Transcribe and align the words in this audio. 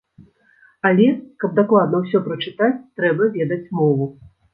Але, 0.89 1.09
каб 1.43 1.51
дакладна 1.59 1.99
ўсё 2.05 2.21
прачытаць, 2.29 2.71
трэба 3.01 3.29
ведаць 3.37 3.61
мову. 3.81 4.09